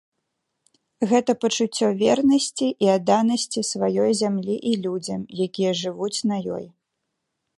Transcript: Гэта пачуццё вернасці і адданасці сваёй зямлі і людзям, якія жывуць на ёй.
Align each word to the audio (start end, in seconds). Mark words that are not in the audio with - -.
Гэта 1.09 1.31
пачуццё 1.43 1.87
вернасці 1.99 2.67
і 2.85 2.89
адданасці 2.97 3.61
сваёй 3.71 4.11
зямлі 4.23 4.55
і 4.73 4.73
людзям, 4.85 5.19
якія 5.49 5.71
жывуць 5.85 6.17
на 6.33 6.37
ёй. 6.57 6.65